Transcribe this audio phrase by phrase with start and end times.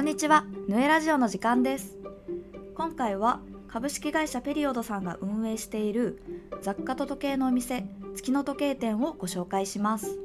[0.00, 1.98] こんにちは、ヌエラジオの時間です。
[2.74, 6.22] 今回は株式会社ペリオドさんが運営している
[6.62, 7.84] 雑貨と時計のお店
[8.16, 10.18] 月の時計店をご紹介します。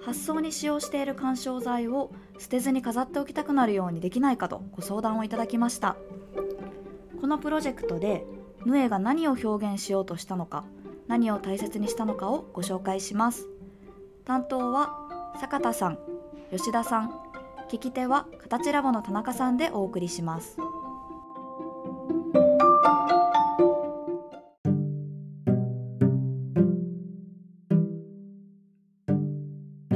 [0.00, 2.10] 発送に使用している緩衝材を
[2.40, 5.94] 捨てずに飾っておきたくなるようにできないかとご相談をいただきました。
[7.20, 8.26] このプロジェクトで
[8.66, 10.64] ヌエが何を表現しようとしたのか、
[11.06, 13.46] 何を大切にしたのかをご紹介します。
[14.24, 16.00] 担当は坂田さん、
[16.50, 17.21] 吉田さん、
[17.72, 20.58] 聞き手は形ラボの田中さんでお送りします。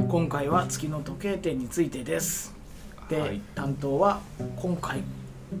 [0.09, 2.51] 今回は月の時計店についてです。
[3.09, 3.41] で、はい。
[3.53, 4.21] 担当は
[4.55, 5.03] 今回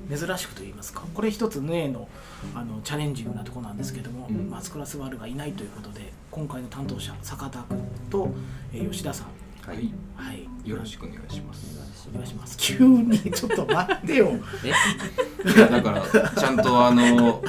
[0.09, 1.03] 珍しくと言いますか。
[1.13, 2.07] これ一つヌエの
[2.55, 4.49] あのチャレンジングなところなんですけども、うん。
[4.49, 7.79] マツクラスワールがいないということで今回の担当者坂田君
[8.09, 8.29] と、
[8.73, 9.27] えー吉田さん
[9.67, 10.69] はい、はい。
[10.69, 11.77] よろしくお願いします。
[12.09, 12.57] お願いします。
[12.57, 14.31] 急にちょっと待ってよ。
[14.31, 17.43] いやだからちゃんとあの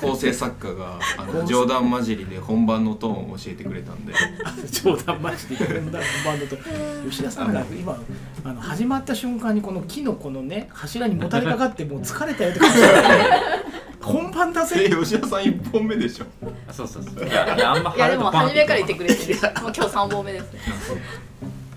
[0.00, 4.14] 構成作家があの冗談交じりで本番のトーンを教えてくれたんで、
[4.70, 6.56] 冗談マジで言うんだ本番だと
[7.10, 7.98] 吉田さんが今
[8.44, 12.78] あの始まった瞬間にこの木のこのね柱にもたれかかってもう疲れたよって感じ
[14.00, 16.26] 本番だぜえ吉田さん一本目でしょ。
[16.68, 17.26] あそうそうそう。
[17.26, 19.40] いやいやあんまいやでも初めから言ってくくれてる。
[19.62, 20.46] もう今日三本目です。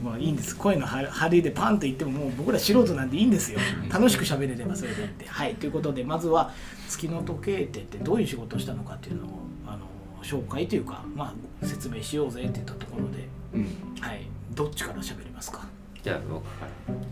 [0.08, 0.55] まあいいんです。
[0.55, 3.59] 声の張張りでパンと言ってももう僕ら素人なんでいいんですよ。
[3.91, 5.02] 楽しく喋れればそれで。
[5.02, 5.55] いいんではい。
[5.55, 6.52] ということでまずは
[6.88, 9.80] 月の時計店ってどういう仕事をしたのかっていうのをあの
[10.23, 13.27] 紹介というかまあ説明しようぜって言ったところで。
[13.53, 14.02] うん。
[14.02, 14.22] はい。
[14.53, 15.66] どっちから喋りますか？
[16.02, 16.66] じゃあ僕か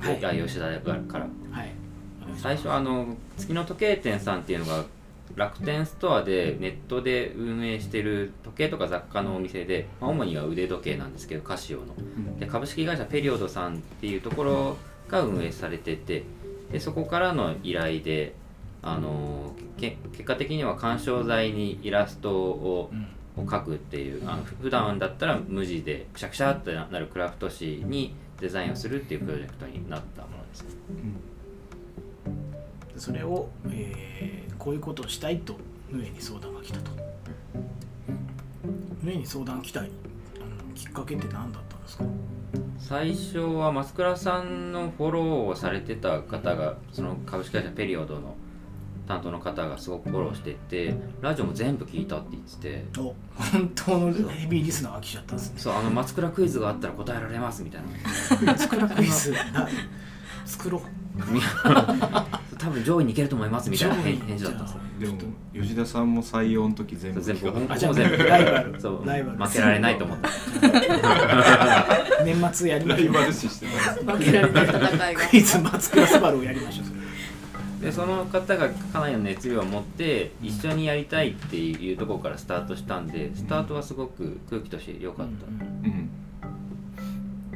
[0.04, 0.42] ら、はい。
[0.42, 1.28] 吉田から。
[1.52, 1.72] はい。
[2.38, 4.84] 最初あの月の時計店さんっていうのが
[5.36, 11.96] 楽天ストアでネットで運営してる時計とか雑貨のお店で、まあ、主には腕時計なんですけどカシオの。
[12.40, 16.24] で株式会社ペリオドさんっていうところが運営されてて
[16.72, 18.34] でそこからの依頼で
[18.82, 22.92] あのけ結果的には緩衝材にイラストを
[23.38, 30.64] 描くっていうあの普段だったら無地でくしゃくしゃってなるクラフト紙にデザインをするっていうプロジェクトになったものです。
[30.64, 30.70] で
[32.98, 35.58] それを、えーこういうことをしたいと
[35.92, 36.92] ヌエに相談が来たと。
[39.04, 39.92] ヌエに相談が来たい
[40.38, 42.04] あのきっかけって何だったんですか？
[42.80, 48.36] 最初は松倉さんのフォローをされてた方がその株式会社ペリオドの
[49.08, 53.00] 担当の方がすごくフォローしててラジオも全部聞いたって言ってて。
[53.00, 55.60] お本当のヘビーリスナーが来ちゃったんですね。
[55.60, 57.82] そうあの松倉クイズがあったら答えられますみたい
[58.46, 58.58] な。
[58.58, 59.32] 作らクイズ？
[59.54, 59.68] な
[60.46, 60.82] 作ろう
[62.58, 64.80] 多分上位にいけると思いますみたいな返返事だったんですよ。
[65.00, 65.18] でも
[65.54, 67.22] 吉田さんも採用の時全部。
[67.22, 68.82] 全部聞かあじゃあ全部ライバル。
[68.82, 69.38] そうライバル。
[69.38, 70.30] 負けられないと思って
[72.24, 73.14] 年末やりましょう。
[73.14, 73.68] バル視して
[74.06, 75.22] た負けられない戦いが。
[75.30, 76.86] クイズ松倉スバルをやりましょう。
[77.84, 85.50] でその方がかなりの熱量を持って一緒にやりたいっていうところからスタートしたんでスタートはすごく空気として良かった、う
[85.92, 86.10] ん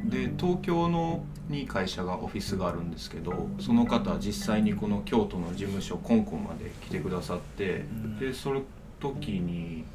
[0.09, 8.19] で東京のに会社がオフィスがあるんですけどその方は実際にこの京都の事務所香港まで来てくださってん。
[8.19, 8.61] でその
[8.99, 9.85] 時に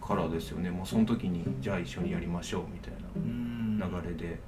[0.00, 0.70] からですよね。
[0.70, 3.78] もうその時にじゃあ一緒にやりましょうみたいうん。
[3.78, 4.40] な流れで。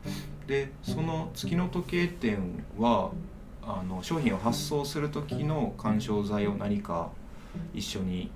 [0.47, 3.12] でその月の時計店は
[3.62, 7.10] あの商品を発送する時の緩衝材を何か
[7.72, 8.31] 一緒に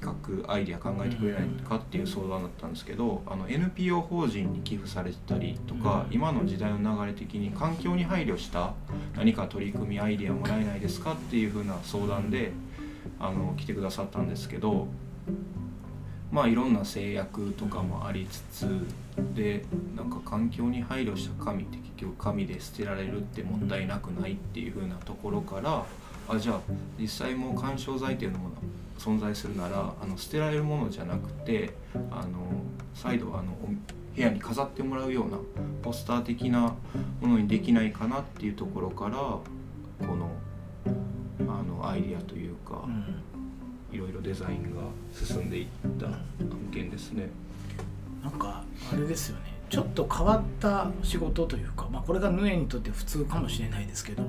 [0.00, 6.14] 企画アイディア考えてくれないかっていう相談だったんですけどあの NPO 法人に寄付されてたりとか、うん。
[6.14, 8.74] 今の時代の流れ的に環境に配慮した
[9.14, 12.52] 何か取り組みアイディアもらえないですかっていう風な相談で
[13.18, 14.88] あの来てくださったんですけど
[16.32, 18.86] まあいろんな制約とかもありつつ
[19.34, 19.64] で
[19.96, 25.84] なんか環境に配慮した紙って結局紙で捨てられるってもったいなくないっていう風なところから
[26.30, 26.60] あじゃあ
[26.98, 28.50] 実際もう緩衝材っていうのも
[28.98, 31.74] 存在するならあの捨てられるものじゃなくて
[32.10, 32.62] あの
[32.94, 33.66] 再度あのお
[34.14, 35.38] 部屋に飾ってもらうような
[35.82, 36.74] ポスター的な
[37.20, 39.16] ものにできないかなっていうところから
[40.06, 40.30] この
[41.48, 43.22] あのアイディアというかうん
[43.92, 44.82] いろいろデザインが
[45.12, 45.66] 進んでいっ
[45.98, 46.20] た案
[46.72, 47.28] 件ですね。
[48.22, 48.62] なんか
[48.92, 54.24] あれですよねちょっと変わった仕事というか、まあ、これがヌエにとって普通かもしれないですけど、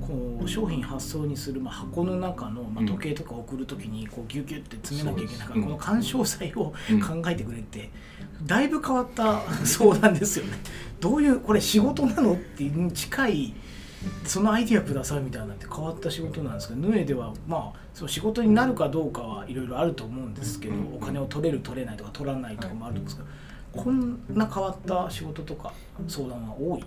[0.00, 2.86] こう商品発送にする、まあ、箱の中の、まあ、うん。
[2.86, 7.00] 時計とか送る時にこうギュギュって詰めなきゃいけないから、この干渉剤をうん。
[7.00, 7.90] 考えてくれって、
[8.44, 10.52] だいぶ変わった 相談ですよね。
[11.00, 13.54] どういうこれ仕事なのって近い
[14.24, 20.94] そのアイディアくださいみたいなって変わった仕事なんですけどヌエではまあそう仕事になるかどうかはいろいろあると思うんですけど、うん。
[20.96, 23.28] お金を取れる取れないとか取らないとかもあるんですけど、
[23.74, 25.72] こんな変わった仕事とか
[26.06, 26.84] 相談は多い？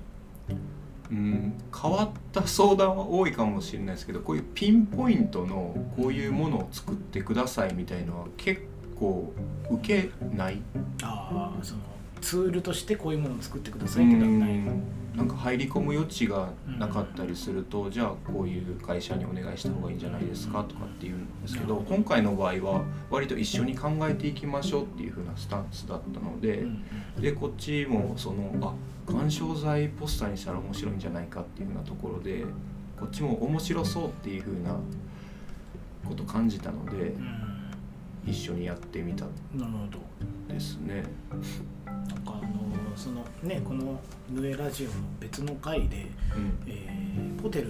[1.12, 8.62] うん変わった相談は多いかもしれないですけどこういうピンポイントのこういうものを作ってくださいみたいのは結
[9.00, 9.32] 構
[9.70, 10.62] 受けない？
[11.04, 11.82] ああその
[12.26, 14.84] ツールとしてこういうものを作ってくださいってないうん。
[15.16, 26.84] なんか入り込む余地がなかったりすると、じゃあこういう会社にお願いした方がいいんじゃないですかとかっていうんですけど今回の場合は割と一緒に考えていきましょうっていう風なスタンスだったので、うん
[27.22, 28.74] でこっちもそのあ
[29.06, 32.44] 緩衝材ポスターにしたら面白いんじゃないかっていう風なところで
[33.00, 34.76] こっちも面白そうっていう風な
[36.04, 37.56] こと感じたのでうん。
[38.26, 39.26] 一緒にやってみた。
[39.26, 40.54] んなるほど。
[40.54, 41.04] ですね。
[42.96, 44.00] そのねこの
[44.30, 46.54] 「ヌエラジオ」の別の回で、うん。
[46.68, 47.06] えー
[47.42, 47.68] ホテル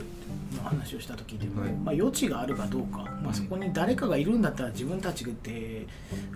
[0.56, 1.72] の話をした時でも、はい。
[1.74, 5.86] まあ、余地があるかどうか、まあ、そこに誰かがいるんだったら自分たちで、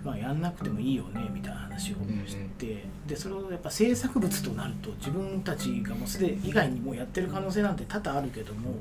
[0.04, 1.94] まあ、やんなくてもいいよねみたいな話を
[2.26, 8.74] して、でそれをやっぱ制作物となると自分たちがもうすで以外にもうやってる可能性なんて多々あるけども、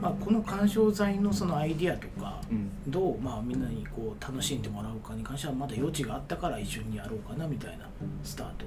[0.00, 2.70] まあ、この緩衝材のそのアイディアとかうん。
[2.90, 7.86] どう、まあ、みんなにこう楽しんでもらうかに関してはまだ余地があったから一緒にやろうかなみたいな
[8.24, 8.64] スタート。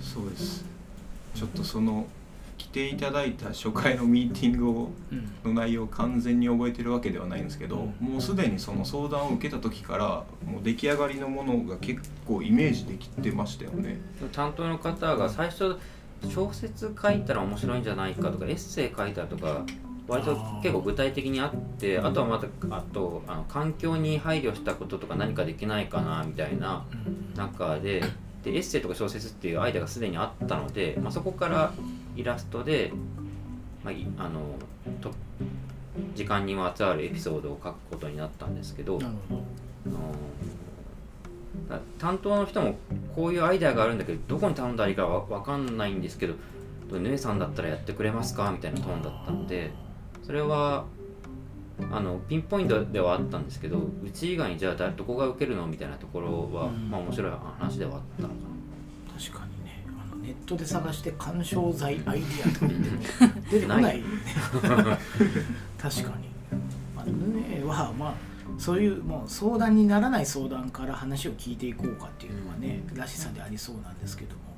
[0.00, 0.64] そうです。
[1.34, 2.06] ちょっとその
[2.58, 5.32] 来ていただいた初回のミーティングをうん。
[5.44, 8.08] の内容を完全に覚えてるわけではないんですけど、うん。
[8.08, 10.06] もうすでにその相談を受けた時から
[10.46, 14.00] もう出来上がりのものが結構イメージできてましたよね。
[14.32, 15.76] 担当の方が最初
[16.28, 19.64] 小説書いたら面白いんじゃないかとかエッセイ書いたらとか
[20.06, 26.84] 割と結構具体的にあってあとはまたあとあの環境に配慮したこととか何かできないかなみたいな
[27.34, 28.02] 中で
[28.42, 31.72] でエッセイとか小説っていうアイデアがすでにあったので、まあ、そこから
[32.16, 32.92] イラストで、
[33.84, 34.40] まあ、いあの
[35.00, 35.10] と
[36.14, 38.98] 時間にまつわるエピソードを書くことになったんですけど。
[39.00, 39.12] あの
[41.68, 42.76] だ担当の人も
[43.14, 46.34] こういうアイデアがあるんだけどどこに頼んだらいいかわ分かんないんですけど
[46.98, 48.50] 姉さんだったらやってくれますか？
[48.50, 49.70] みたいなトーンだったので
[50.22, 50.84] それは
[51.90, 56.90] あのピンポイントではあったんですけどうち以外にじゃあ誰どこが受けるのみたいなところは、うん。
[56.90, 58.34] まあ面白い話ではあったのか
[59.18, 59.84] 確かにね。
[59.88, 64.12] あのネットで探して緩衝材アイディアとか言っても 出てこないよね
[65.78, 66.28] 確かに、
[66.94, 68.14] まあ、ねはまあ
[68.58, 74.51] そういうもう相談にならない相談から話を聞いていこうかっていうのはねらしさでありそうなんですけども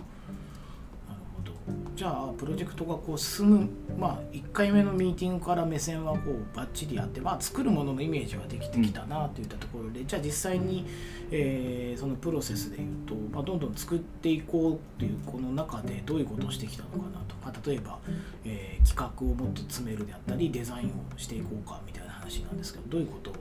[1.94, 10.84] じゃあプロジェクトがこう進むまあ1回目のミーティングから目線はこうバッチリあってまあ作るもののイメージはできてきたなといったところで、じゃあ実際に、
[11.30, 17.98] えーそのプロセスでいうと、まあ、どんどん作っていこうっていうこの中でどういうことをしてきたのかなと、まあ、例えば、
[18.44, 23.34] えー企画をもっと詰めるであったりデザインをしていこうかみたいな話なんですけどどういうことを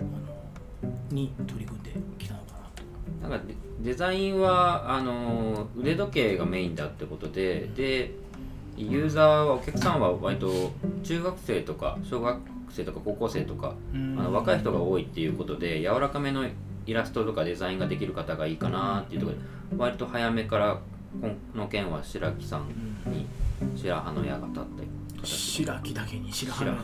[0.00, 0.04] あ
[0.84, 2.45] のに取り組んできたのか
[3.22, 3.54] なんかデ
[3.90, 8.12] デザインはあの腕時計がメインだってことでで
[8.76, 10.72] ユーザーはお客さんは割と
[11.02, 16.44] 中学生とか小学生とか高校生とかあの若い人が多いっていうことで柔らかめの
[16.86, 19.44] イラストとかデザインができる方がいいかなっていうところで
[19.82, 20.78] 割と早めから
[21.20, 22.68] この件は白木さん
[23.10, 23.26] に
[23.76, 24.62] 白羽の矢が立っ
[25.16, 26.74] た形白木だけに白羽白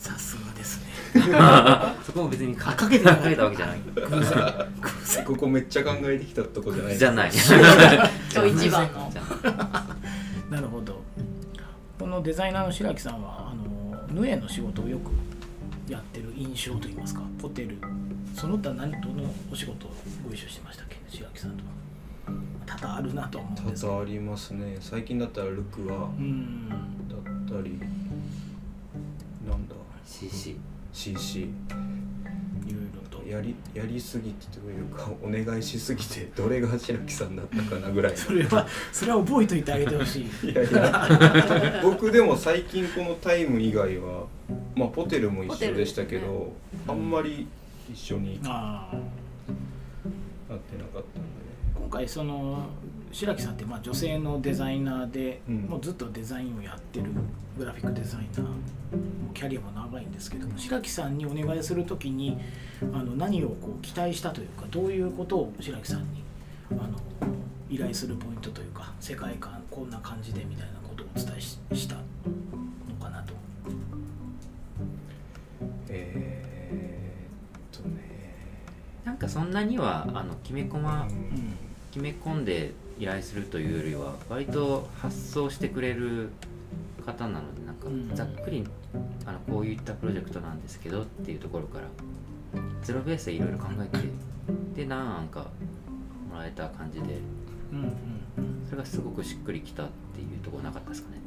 [0.00, 0.86] さすがですね。
[2.02, 3.80] そこを別にかけてないかけたわけじゃない。
[5.26, 6.96] ここめっちゃ考えてきたとこじゃない。
[6.96, 7.30] じゃない。
[8.34, 9.10] 今日一番の。
[9.12, 9.96] じゃあ
[10.50, 11.02] なるほど。
[11.98, 15.10] このデザイナーの白木さんはあのヌエの仕事をよく
[15.92, 17.76] やってる印象といいますかホテル。
[18.34, 19.90] その他何とのお仕事を
[20.26, 20.96] ご一緒してましたっけ？
[21.08, 21.70] 白木さんとは。
[22.64, 24.78] 多々あるなとは思うんです多々ありますね。
[24.80, 26.68] 最近だったらルクはうん。
[27.08, 27.78] だったり
[29.46, 30.56] なんだ CC
[30.92, 33.26] CC いろいろと。
[33.28, 40.24] やりやりすぎてというかお願いしすぎて どれが白木さんだったかなぐらいそれはそれは覚えといてあげてほしい。
[40.50, 41.80] いやいや。
[41.82, 44.26] 僕でも最近このタイム以外は
[44.74, 46.52] まあホテルも一緒でしたけど、
[46.88, 47.46] あんまり
[47.92, 51.30] 一緒になってなかったんで。
[51.74, 52.66] 今回その
[53.12, 55.56] 白木さんってまあ女性のデザイナーで、うん。
[55.62, 57.06] もうずっとデザインをやってる
[57.58, 58.42] グラフィックデザイナー。
[58.42, 58.50] も
[59.30, 62.36] うキャリアも長いんですけども白木さんにお願いするときに
[62.92, 66.22] あの何をこう期待したというかどういうことを白木さんに
[66.72, 66.98] あの
[67.68, 72.02] 依頼するポイントというか世界観こんな感じでみたいなことをお伝えししたの
[73.00, 73.34] かなと。
[75.88, 78.00] えー、っとね。
[79.04, 80.68] なんかそんなにはあのきめうん。
[81.90, 86.28] 決め込んで依頼するというよりは割と発想してくれる
[87.06, 88.14] 方なのでなんかうん。
[88.14, 88.62] ざっくり
[89.24, 91.86] あのこういったプロジェクトなんですけどっていうところから
[92.82, 95.46] ゼロベースでいろいろ考えてでなんか
[96.30, 97.20] もらえた感じで
[98.66, 101.20] それがすごくしっくりきたっていうところなかったですかね。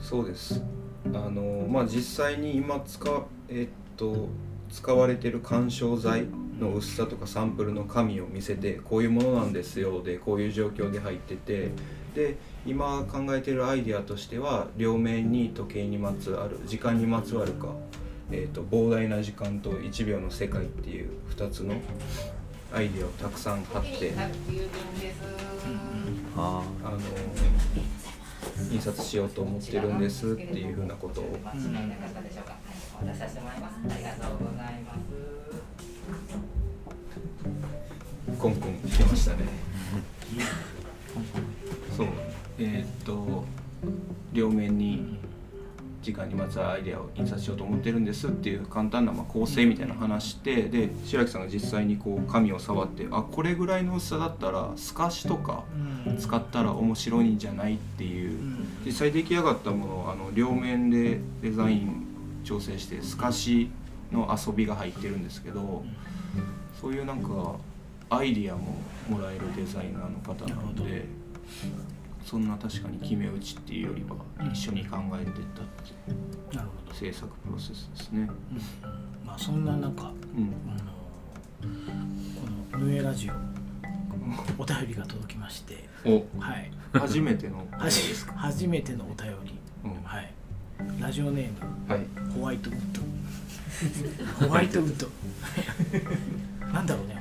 [0.00, 0.62] そうです。
[1.06, 4.28] あのまあ実際に今使わえっと
[4.70, 6.26] 使われてる緩衝材
[6.60, 11.70] の薄さとかサンプルの紙を見せてこういうものなんですよでこういう状況で入ってて
[12.14, 17.68] で今考えてるアイデアとしては両面に時計にまつわる時間にまつわるか、
[18.30, 21.74] えー、と膨大な時間と1秒の世界っていう2つの
[22.72, 24.12] アイデアをたくさん貼って
[26.36, 26.98] ああの
[28.70, 31.38] 印刷しようと思ってるんですっていうふうなことを
[38.44, 39.38] コンコン来ましたね。
[41.96, 42.06] そう。
[42.58, 43.46] えーっと
[44.34, 45.18] 両面に
[46.02, 55.64] 時間にまつわるアイデアを印刷しようと思ってるんですっていう簡単なまあ構成みたいな話してで白木さんが実際にこう紙を触ってあこれぐらいの薄さだったら透かしとか
[56.06, 56.18] うん。
[56.18, 58.38] 使ったら面白いんじゃないっていう
[58.84, 62.06] 実際出来上がったものをあの両面でデザイン
[62.44, 63.70] 調整して透かし
[64.12, 65.82] の遊びが入ってるんですけど
[66.78, 67.54] そういうなんか
[68.16, 68.76] アイディアも
[69.08, 71.06] もらえるデザイナーの方なので
[72.24, 74.16] そんな確かに決め打ちっていうよりは
[74.50, 76.14] 一緒に考えてったってい
[76.52, 78.20] うなるほど、制作プロセスですね。
[78.20, 79.90] うんまあそんな中うん。
[79.90, 80.94] あの
[82.70, 83.32] この「ヌエラジオ」
[84.58, 86.24] お便りが届きましてお。
[86.38, 86.70] はい。
[86.92, 87.66] 初めての
[88.36, 90.02] 初めてのお便り、うん。
[90.02, 90.32] はい。
[91.00, 92.32] ラジオネームはい。
[92.34, 93.02] ホワイトウッド。
[94.46, 95.08] ホワイトウッド。
[96.72, 97.20] なんだろうね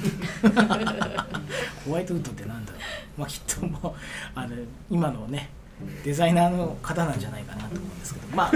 [1.86, 3.20] ホワイトウッドってなんだろう。
[3.20, 3.92] まあきっともう
[4.34, 4.54] あの
[4.90, 5.50] 今のね
[6.04, 8.26] デザイナーの方なんじゃないかなと思うんですけど。
[8.36, 8.52] まあ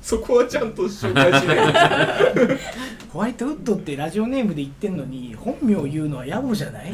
[0.00, 2.58] そこはちゃんと紹介しない
[3.10, 6.92] ホワイトウッドってラジオネームで言ってんのに本名を言うのは野暮じゃない？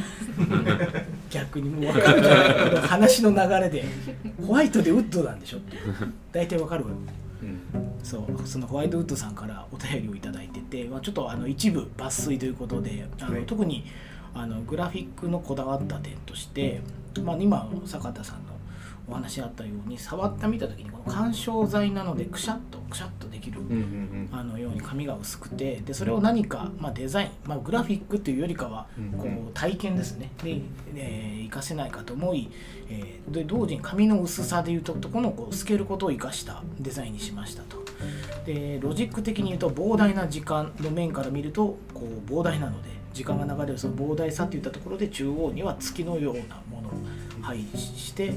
[1.31, 2.71] 逆にもう分かるじゃない？
[2.71, 3.85] この話の流れで
[4.47, 5.83] ホワイトでウッドなんでしょっていう。
[6.33, 6.91] 大体わかるわ。
[6.91, 6.97] よ
[7.43, 7.45] う
[7.79, 13.47] んそうそのホワイトウッドさんからお便りをいただいてて、まあ、ちょっとあの一部抜粋ということであの、はい。
[13.47, 13.85] 特に
[14.35, 16.81] あのグラフィックのこだわった点として、
[17.23, 18.55] まあ、今坂田さんの
[19.07, 23.61] お話あったように触ってみた時にこの緩衝材なのでくしゃっとくしゃっとできる
[24.33, 30.31] あのように紙が薄くてでそれを何か、まあ、デザイン、まあ、グラフィックというよりかはうんこう体験ですね。
[30.43, 30.61] で、
[30.95, 32.49] えー活かせないかと思い、
[32.89, 37.84] えーで同時に紙の薄さでいうとこのこう透けることを生かしたデザインにしましたと
[38.45, 46.93] でロジック的に言うと膨大な時間の面から見るとこう膨大なので時間が流れるその膨大さといったところで中央には月のようなものを
[47.43, 48.33] 配置して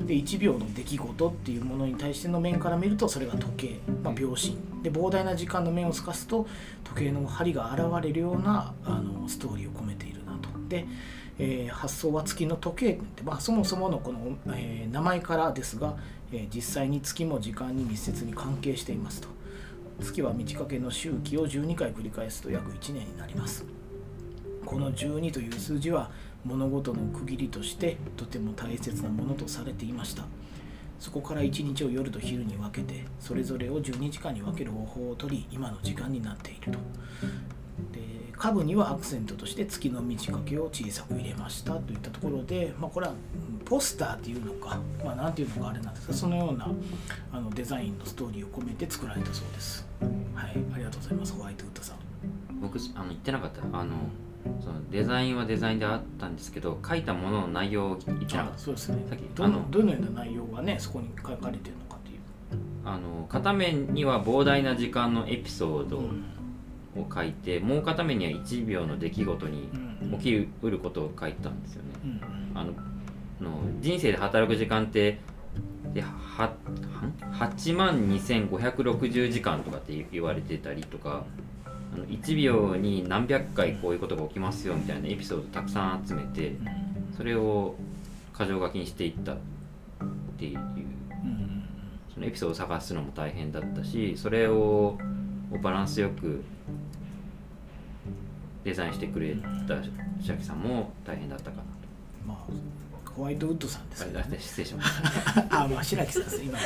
[0.00, 6.46] で1秒の出来事っていうものに対しての面から見るとそれが時計、まあ、秒針で膨大な時間の面を透かすと
[6.84, 10.48] 時計の針が現れるようなあのストーリーを込めているなと。
[10.68, 10.86] で
[11.38, 15.96] えー発想は月の時計って、まあ、そもそものこの、えー名前からですが、
[16.32, 19.28] え実際に月も時間に密接に関係していますと。
[20.00, 23.64] 月は満ち欠けの周期を12回繰り返すと約1年になります。
[24.64, 26.10] この12という数字は
[26.44, 30.24] 物事の区切りとしてとても大切なものとされていました。
[30.98, 36.78] そこから1日を夜と昼に分けてそれぞれを12時間に分ける方法を取り今の時間になっていると。
[37.92, 46.66] で下部にはアクセントとして月の満ち欠けを小さく入れましたといったところで、まあ、これはうんポスターっていうのか、まあ、ていうのかあれなんですがそのような
[47.32, 49.86] あのデザインのストーリーを込めて作られたそうです。
[50.34, 51.96] はいありがとうございますホワイトウッドさん。
[52.62, 53.78] 僕あの言ってなかった。
[53.78, 53.94] あの
[54.58, 59.04] そのデザインはデザインであったんですけど書いたものの内容を言ってなかあっそうですね。
[59.10, 62.20] さっきどあののどのような内容がねそこに書かれてるのかっていう。
[62.82, 66.39] たあの片面には膨大な時間のエピソードをうん
[67.12, 69.68] 書いて、もう片面には1秒の出来事に
[70.02, 70.18] うん。
[70.18, 71.88] 起きうることを書いたんですよね。
[72.04, 72.58] うん。
[72.58, 72.72] あの
[73.40, 75.18] の人生で働く時間って
[75.92, 76.52] ではは
[77.32, 81.24] 8万2560時間とかって言われてたりとか
[81.64, 86.54] あの1秒に何百回こういうことが起きますよみたいなエピソードたくさん集めて
[87.16, 87.74] それを
[88.38, 89.36] 箇条書きにしていったっ
[90.38, 90.58] ていう
[92.14, 94.98] そのエピソードを探すのも大変だったしそれを
[95.62, 96.44] バランスよく
[98.64, 99.34] デザインしてくれ
[99.66, 99.76] た
[100.22, 101.68] 白木さんも大変だったかなと。
[102.26, 102.36] まあ
[103.14, 104.24] ホワイトウッドさんですね。
[104.24, 104.90] あ失礼しまし
[105.34, 105.44] た。
[105.64, 106.58] あまあ白木さんです今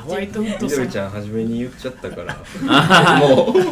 [0.00, 0.78] ホワイトウッドさん。
[0.80, 2.36] みどりちゃん初めに言っちゃったから。
[2.68, 3.62] あもう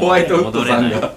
[0.00, 1.14] ホワイトウッドさんが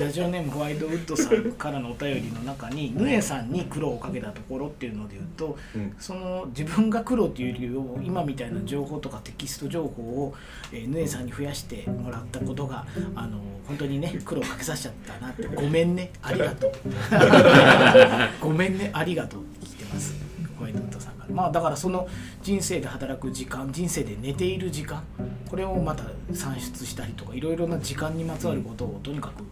[0.00, 5.94] ラジオネームホワイトウッドさんからのお便りの中にヌエさんに苦労をかけたところっていうので言うとうん。
[5.98, 10.34] その自分が苦労っていうよりも今みたいな情報とかテキスト情報を、
[10.72, 15.46] えー、ヌエさんに増やしてもらったことがあの本当にね苦労かけさせちゃったなって。
[15.48, 16.10] ごめんね。
[16.22, 16.72] ありがとう。
[18.40, 18.90] ごめんね。
[18.94, 19.42] ありがとう
[21.30, 22.08] まあだからその
[22.42, 25.02] 人生で働く時間人生で寝ている時間
[25.48, 29.44] これをまた算出したりとかいろいろな時間にまつわることをとにかく、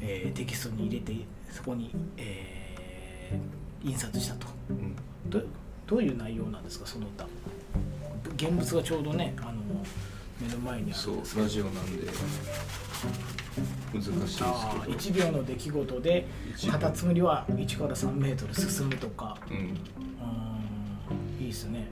[0.00, 1.12] えーテキストに入れて
[1.50, 4.48] そこに、えー印刷したと。
[4.70, 4.96] うん。
[5.30, 5.40] ど
[5.86, 7.24] どういう内容なんですかその歌。
[8.34, 9.52] 現物がちょうどねあの
[10.40, 11.42] 目の前にあるそんですけど。
[11.42, 12.06] うラジオなんで
[13.94, 14.50] 難しいですけど。
[14.50, 16.26] あー1秒の出来事で
[16.70, 19.38] カタツムリは1から3メートル進むとか。
[19.50, 19.78] うん
[21.46, 21.86] いいですね。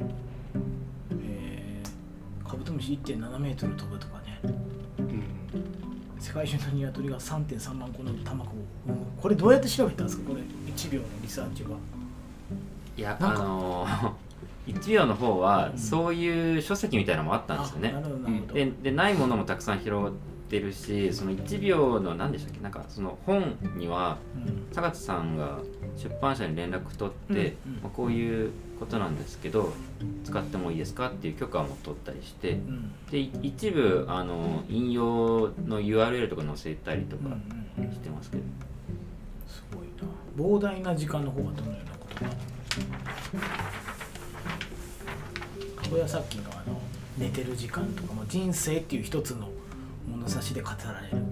[1.22, 4.40] えーカブトムシ1.7メートル飛ぶとかね。
[4.98, 5.22] うん。
[6.20, 8.54] 世界中のニワトリが3.3万個の卵を
[8.86, 9.00] 産む。
[9.20, 10.30] これどうやって調べたんですか？
[10.30, 10.42] これ
[10.72, 11.70] 1秒のリサーチが
[12.96, 14.12] いやあのー
[14.74, 15.78] 1秒の方はうん。
[15.78, 17.94] そういう書籍みたいなのもあったんですよね。
[18.52, 20.12] ででないものもたくさん広がっ
[20.48, 22.60] てるしその1秒の何でしたっけ？
[22.60, 24.66] なんかその本にはうん。
[24.72, 25.58] 坂田さんが
[25.96, 29.72] 出版社に連絡取って、うんうんまあ、こういうことなんですけど
[30.24, 32.92] 使ってもいいですかっていう許可も取ったりしてうん。
[33.10, 37.36] でい一部あの引用の URL とか載せたりとうんか
[37.92, 38.42] してますけど、
[39.48, 40.08] すごいな。
[40.36, 42.30] 膨大な時間の方はどのようなことが
[45.88, 46.80] これはさっきのあの
[47.16, 49.48] 寝てる時間とかも人生っていう一つの
[50.08, 51.24] 物差しで語られる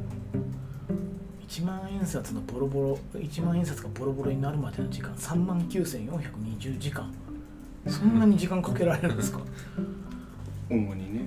[1.53, 7.13] 1万円札のボロボロ1万円札がボロボロになるまでの時間3万9420時間。
[7.87, 9.41] そんなに時間かけられるんですか、
[10.71, 11.27] 主にね。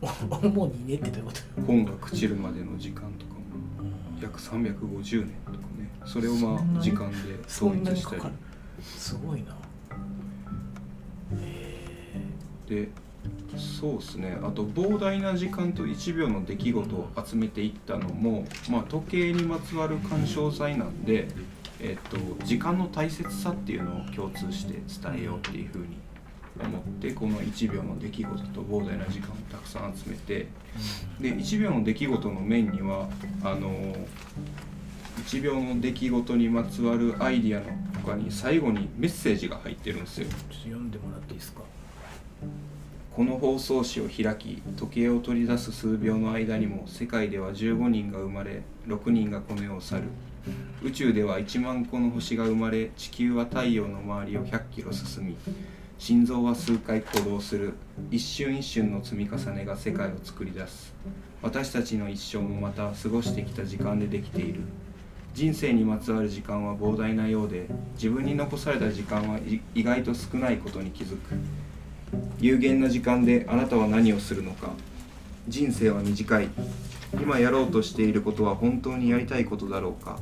[0.00, 1.62] うん、主にねってどういうこと？
[1.66, 3.40] 本が朽ちるまでの時間とかも
[3.80, 4.22] うん。
[4.22, 5.90] 約350年とかね。
[6.06, 7.16] それをまあ時間で
[7.48, 8.22] そ統一したり。
[8.80, 9.56] すごいな。
[11.40, 12.28] え
[12.68, 12.88] で
[13.56, 14.38] そうですね。
[14.42, 21.28] あと膨大な時間と1秒の出来事を集めていったのも、まあ、時計にまつわる干渉剤なんで、
[21.80, 25.86] えっと時間の大切さっていうのを共通して伝えようっていうふうに
[26.60, 30.46] 思ってこの1秒の出来事と膨大な時間をたくさん集めて
[31.20, 33.08] で1秒の出来事の面には
[33.42, 33.70] あの
[35.26, 37.66] 1秒の出来事にまつわるアイディアの
[38.04, 40.26] 他に最後にメッセージが入ってるんですよ。
[40.28, 41.62] ちょっと読んでもらっていいですか？
[43.14, 50.04] この放送紙を開き時計を取り出す数秒の間にも世界では15人が生まれ6人がこの世を去る。
[50.82, 55.36] 宇宙では1万個の星が生まれ地球は太陽の周りを100キロ進み
[55.98, 57.74] 心臓は数回鼓動する。
[58.10, 60.94] 一瞬一瞬の積み重ねが世界を作り出す。
[61.42, 64.62] 私たちの一生もまた過ごしてきた時間でできている。
[65.34, 69.38] 人生にまつわる時間は膨大なようで自分に残された時間は
[69.74, 71.34] 意外と少ないことに気づく。
[72.40, 74.72] 有限な時間であなたは何をするのか。
[75.48, 76.48] 人生は短い。
[77.14, 80.18] 今やろうとしていることは本当にやりたいことだろうか。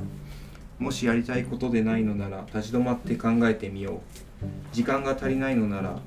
[0.78, 4.02] もしやりたいことでないのなら立ち止まって考えてみよ
[4.42, 4.46] う。
[4.72, 5.98] 時間が足りないのなら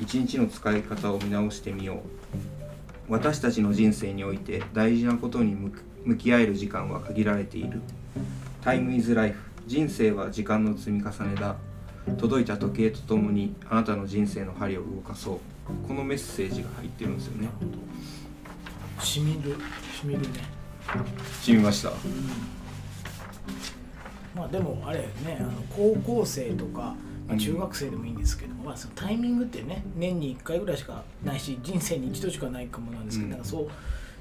[0.00, 1.98] 一日の使い方を見直してみよう。
[3.08, 5.56] 私たちの人生において大事なことに
[6.04, 7.80] 向き合える時間は限られている。
[8.62, 11.56] タイムイズライフ人生は時間の積み重ねだ。
[12.16, 15.38] 届いた時計とともにあなたの人生の針を動かそう。
[15.86, 17.48] このメッセージが入ってるんですよね。
[19.00, 19.56] しみる
[19.92, 20.28] しみるね。
[21.42, 21.92] しみました。
[24.34, 26.94] まあでもあれねあの高校生とか、ま
[27.30, 27.38] あ、うん。
[27.38, 33.30] 中学生でもいいんですけど、まあ、そのタイミングってね年に1回ぐらいしかないし人生に一度しかないかもなんですけど、うん。
[33.32, 33.68] なんかそう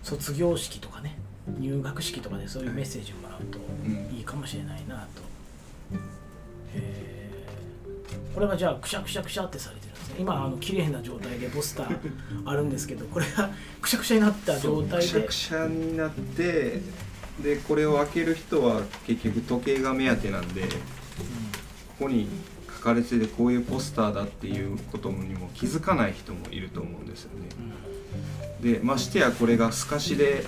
[0.03, 1.17] 卒業式とかね
[1.59, 4.17] 入学式とかでそういうメッセージをもらうとうん。
[4.17, 5.21] いいかもしれないなと、
[6.75, 7.06] へー
[8.37, 10.15] これがじゃあくしゃくしゃくしゃってされてるんですね。
[10.19, 11.97] 今あの綺麗な状態でポスター
[12.45, 13.49] あるんですけどこれが
[13.81, 14.97] くしゃくしゃになった状態で。
[14.97, 16.81] くしゃくしゃになって
[17.41, 20.67] でこれを開ける人は結局時計が目当てなんでこ
[22.01, 22.27] こに
[22.67, 27.49] 書かれててこういうポスターだっていうことにも気づかない人もいると思うんですよね。
[28.61, 30.45] でましてやこれが透かしで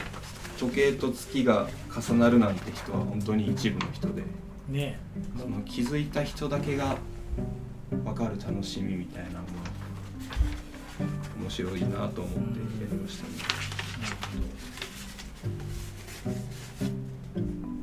[0.59, 4.21] 時計と月が重なるなんて人は本当に一部の人で。
[4.21, 4.99] うんね。
[5.39, 6.97] その気づいた人だけが
[7.89, 9.47] 分かる楽しみみたいなのも
[11.41, 13.29] 面白いなと思ってやりましたね。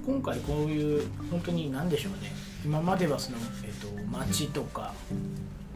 [0.05, 2.33] 今回こういう本当に何でしょうね。
[2.65, 4.95] 今まではその、えっと街とか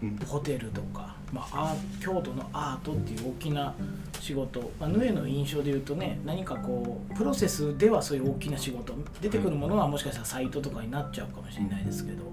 [0.02, 0.16] うん。
[0.26, 3.74] ホテルとか、まあ、京都のアートっていう大きな
[4.20, 8.94] 仕事、まあ、ヌエの印象で言うとね何かこうプロセスではそういう大きな仕事。
[9.20, 12.24] 出てくるものはもしかしたらサイトとかになっちゃうかもしれないですけど、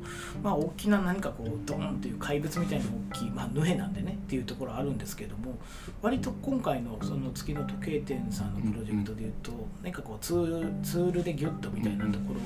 [0.44, 5.58] まあ大きな何かこうドーンっていう怪物みたいな大きい、まあ、ヌエなんでねっていうところあるんですけども
[6.02, 9.52] 割と今回のその月の時計店さんのプロジェクトで言うと、
[9.84, 12.40] 何かこうツールツールでギュッとみたいなところ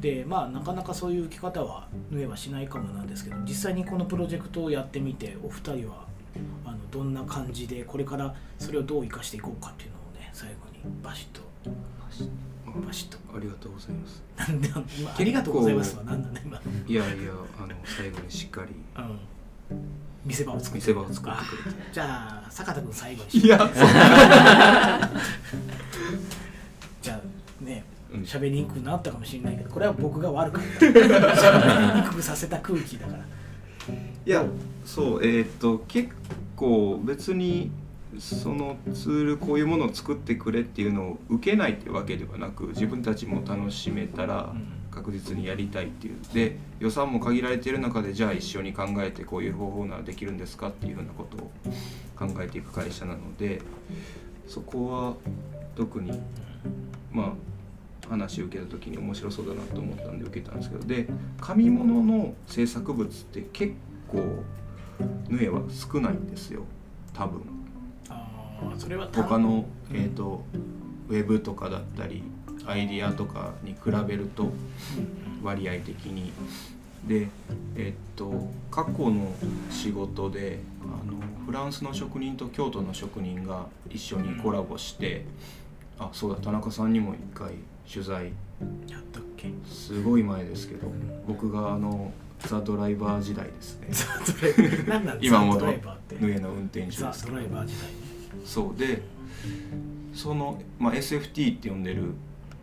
[0.00, 6.03] でまあなかなかそういう浮き方はヌエはしないかもなんですけど実際にこのプロジェクトをやってみてお二人は
[6.64, 11.42] あのどんな感じでこれからそれをどう生かしていこうかっていうのをね最後にバシッと。
[12.86, 13.18] バシッと。
[13.36, 14.22] ありがとうございます。
[14.36, 14.68] なんで
[14.98, 18.74] 今ありがとうございますは何なんだ今、いやいやあの最後にしっかり。
[18.96, 19.18] うん、
[20.24, 20.92] 見せ場を作って。
[20.92, 21.16] くれて。
[21.26, 21.42] あ
[21.92, 23.58] じゃあ坂田君最後にいや。
[27.02, 27.20] じゃあ
[27.64, 28.22] ねうん。
[28.22, 30.86] 喋りにくくなったかもしれないけどこれは僕が悪かった。
[30.86, 33.24] 喋りにくくさせた空気だから
[34.26, 34.46] いや
[34.84, 36.10] そうえーっと結
[36.56, 37.70] 構別に
[38.18, 44.84] そのツールこういうものを作ってくれっていうのを受けないってわけではなく自分たちも楽しめたらうん。
[44.94, 46.14] 確実にやりたいっていう。
[46.32, 51.50] で予算も限られている中でじゃあ一緒に考えてこういう方法ならできるんですかっていうふうなことを
[52.16, 53.60] 考えていく会社なので
[54.46, 55.14] そこは
[55.74, 56.20] 特に
[57.10, 57.34] ま
[58.04, 60.84] あ話を受けた時に面白そうだなと思ったんで受けたんですけど。
[60.86, 61.08] で
[61.40, 63.74] 紙物の制作物って結
[64.14, 64.42] 構
[65.28, 66.62] ヌエは少ないんですよ。
[67.12, 67.42] 多分。
[68.78, 70.44] それはた他の、えー、と
[71.08, 72.22] ウェブとかだったり
[72.66, 74.52] アイディアとかに比べると
[75.42, 76.32] 割合的に。
[77.06, 77.28] で
[77.76, 79.30] えっと過去の
[79.70, 85.26] 仕事であのフランスの職人と京都の職人が一緒にコラボして
[85.98, 87.52] あそうだ田中さんにも一回
[87.92, 88.32] 取材。
[88.88, 89.50] やったっけ？
[89.68, 90.90] すごい前ですけど
[91.26, 92.10] 僕があの
[92.48, 93.88] ザ・ドライバー時代ですね。
[94.86, 96.24] 何なん今もザドライバーって。
[96.24, 97.90] 上の運転手ザ・ですドライバー時代。
[98.44, 99.02] そうで
[100.12, 102.14] その、まあ、SFT って呼んでる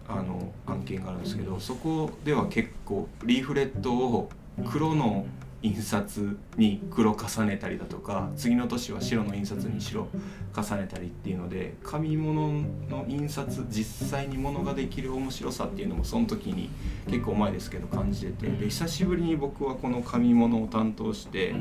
[0.07, 4.29] あの案件があるんですけどそこでは結構リーフレットを
[4.71, 5.25] 黒の
[5.63, 10.07] 印刷に黒重ねたりだとか次の年は白の印刷に白
[10.55, 16.69] 重ねたりっていうので紙物の印刷実際にものができる面白さっていうのもその時に
[17.07, 21.53] 結構前ですけど感じててで久しぶりに僕はこの紙物を担当して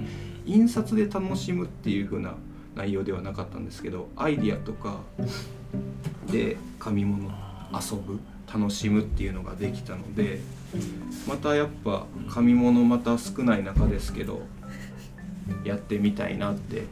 [0.47, 2.35] 印刷で楽しむっていう風な
[2.75, 5.01] 内容ではなかったんですけどアイディアとか
[6.31, 7.31] で紙物
[7.73, 8.19] 遊ぶ
[8.53, 10.41] 楽しむっていうのができたので
[11.27, 14.43] またやっぱ紙物また少ない中ですけど
[15.65, 16.85] やってみたいなって。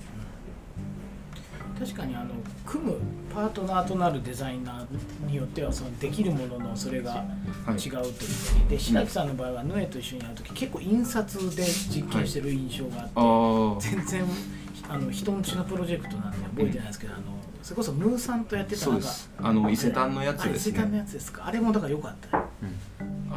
[1.79, 2.35] 確かにあの
[2.67, 2.97] 組む
[3.33, 7.25] パートナーとなるデザイナーによってはそのできるもののそれがは
[7.69, 7.75] い。
[7.75, 8.05] 違うというか、
[8.69, 13.23] で白木さんの場合はヌエと一緒にやるとき結構印刷で実験してる印象があって、あ
[13.77, 14.25] あ全然
[14.88, 17.23] あの人んちのプロジェクトなんで覚えてないですけど、あの
[17.62, 19.31] それこそムーさんとやってたなんかそうです。
[19.41, 21.47] あの伊勢丹のやつですあ伊勢丹のねやつですか。
[21.47, 22.45] あれもだから良かった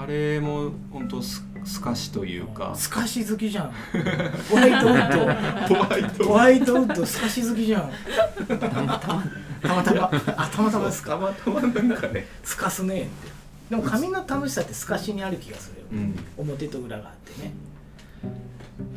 [0.02, 2.74] あれも本当す透かしというか。
[2.76, 3.72] 透かし好きじゃん。
[4.50, 5.76] ホワイトウッド。
[5.76, 6.24] ホワイト。
[6.24, 7.92] ホワイトウッド透かし好きじゃん。
[8.48, 9.24] たまたま。
[9.62, 10.12] たまたま。
[10.38, 11.12] あたまたまですか。
[11.12, 12.26] たまたまなんかね。
[12.44, 13.10] 透かすね。
[13.70, 16.16] でも紙の楽しさって透かしにある気がするよ、うん。
[16.36, 17.54] 表と裏があってね。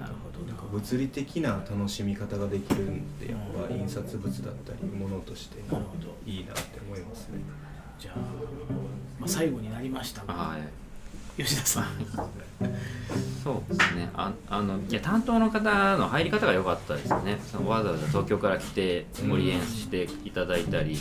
[0.01, 0.47] なるほど。
[0.47, 5.59] なんか物理的な楽しみ方ができるんでやっぱ印刷物だったりものとして。
[5.71, 6.17] なるほど。
[6.27, 7.41] いいなって思いますね。
[7.99, 8.19] じゃあ、
[9.21, 10.33] まあ、最後になりましたが。
[10.33, 10.84] はい
[11.37, 11.87] 吉田さん。
[13.43, 14.11] そうですね。
[14.15, 17.39] ああのいや担当の方の入り方が良かったですよね。
[17.51, 20.99] そのわざわざ東京から来てオリエンスしていただいたり。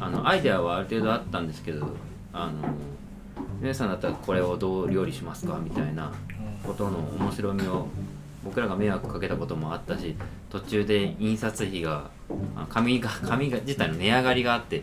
[0.00, 1.86] あのアイデアはある程度あったんですけど
[2.32, 2.52] あの
[3.60, 6.12] 皆さんだったらこれをどう料理しますかみたいな
[6.64, 7.86] ことの面白みを
[8.42, 10.16] 僕らが迷惑かけたこともあったし
[10.50, 12.10] 途中で印刷費が
[12.70, 14.82] 紙が紙が自体の値上がりがあって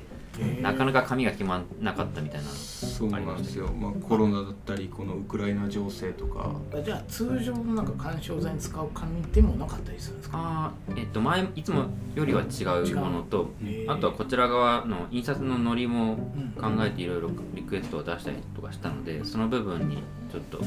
[0.62, 6.52] なかなか紙が決まんなかったみたいなそうなんですよ、まあ、コロナだったりこのウクライナ情勢とか。
[6.84, 10.38] じゃあ通常のなんか緩衝材に使う紙でもなかったりするんですか？
[10.38, 13.52] あーえっと前いつもよりは違うものと
[13.88, 19.98] あとはこちら側の印刷のノリもうん考えていろいろリクエストを出したりとかしたのでその部分に
[20.32, 20.62] ちょっと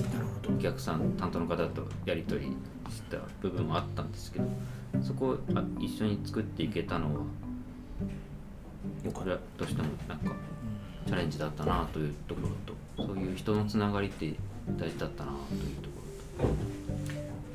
[0.52, 2.46] お客さん担当の方とやり取り
[2.92, 4.46] した部分もあったんですけど
[5.02, 7.20] そこをあ一緒に作っていけたのは
[9.04, 10.34] 僕らとしてもなんか
[11.06, 12.48] チャレンジだったなというところ
[13.06, 14.34] とそういう人のつながりって
[14.78, 15.94] 大事だったなというとこ
[16.38, 16.54] ろと。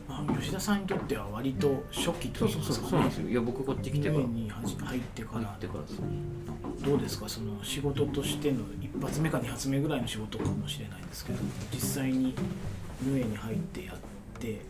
[0.07, 3.29] まあ、吉田さんにとっては割と初期といいますかそうなんですよ。
[3.29, 4.23] いや僕こっち来てから。
[4.23, 5.45] 入ってから。
[5.45, 6.07] 入ってからですね。
[6.83, 11.39] どうですかその仕事としての一発目か二発目ぐらいの仕事かもしれないですけど
[11.73, 12.33] 実際に
[13.05, 13.97] ヌエに入ってやっ
[14.39, 14.61] て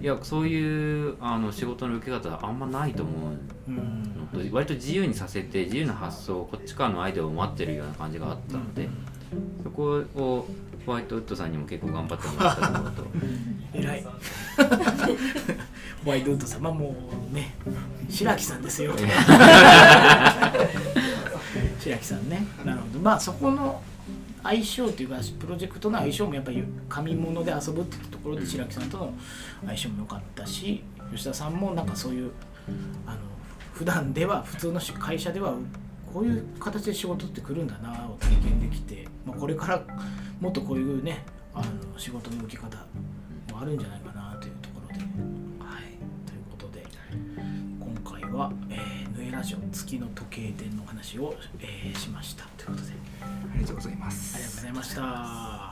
[0.00, 4.28] いやそういうあの仕事の受け方はあんまないと思ううん。
[4.32, 8.88] と割と自由にさせて自由な発想こっちからのアイデアを待ってるような感じがあったので、
[9.64, 10.46] そこを
[10.86, 13.04] ホワイトウッドさんにも結構頑張ってもらったところと。
[13.74, 14.04] 偉い。
[16.04, 16.94] ホワイトウッド様も
[17.30, 17.54] うね
[18.08, 18.94] 白木さんですよ。
[21.80, 22.46] 白木さんね。
[22.64, 22.98] なるほど。
[23.00, 23.82] まあそこの
[24.42, 29.14] 相性というかプロジェクトの相性もやっぱり紙物で遊ぶっていうところで白木さんとの
[29.64, 32.30] 相性も良かったし吉田さんもなんかそういう
[33.06, 33.18] あの
[33.72, 35.54] 普段では普通の会社では
[36.12, 39.82] こういう形で仕事って来るんだなを体験できて、まあ、これから
[40.40, 41.24] もっとこういうね
[41.54, 42.76] あの仕事の受け方
[43.52, 44.94] もあるんじゃないかなというところで。
[44.94, 45.06] はい、
[46.26, 46.84] ということで
[47.78, 52.44] 今回は、えー、ヌエラジオ月の時計店の話を、えーしました。
[52.56, 52.92] ということで。
[53.22, 54.36] ありがとうございます。
[54.36, 55.69] ありがとうございました。